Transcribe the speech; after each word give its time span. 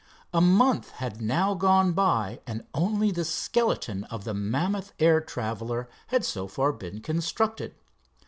A 0.33 0.41
month 0.41 0.93
had 0.93 1.21
now 1.21 1.53
gone 1.53 1.91
by, 1.91 2.39
and 2.47 2.65
only 2.73 3.11
the 3.11 3.23
skeleton 3.23 4.03
of 4.05 4.23
the 4.23 4.33
mammoth 4.33 4.93
air 4.99 5.21
traveler 5.21 5.87
had 6.07 6.25
so 6.25 6.47
far 6.47 6.71
been 6.73 7.01
constructed. 7.01 7.75